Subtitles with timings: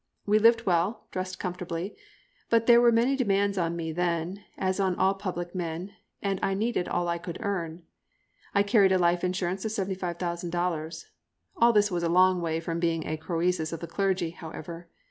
[0.25, 1.95] We lived well, dressed comfortably;
[2.49, 5.91] but there were many demands on me then, as on all public men,
[6.23, 7.83] and I needed all I could earn.
[8.55, 11.05] I carried a life insurance of $75,000.
[11.57, 14.89] All this was a long way from being a Croesus of the clergy, however.